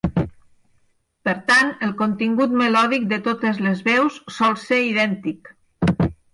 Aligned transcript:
Per 1.29 1.35
tant, 1.51 1.69
el 1.89 1.91
contingut 1.99 2.57
melòdic 2.63 3.07
de 3.13 3.21
totes 3.29 3.63
les 3.69 3.87
veus 3.93 4.19
sol 4.41 4.59
ser 4.67 4.83
idèntic. 4.91 5.57